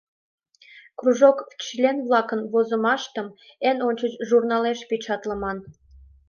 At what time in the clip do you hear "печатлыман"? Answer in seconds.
4.89-5.57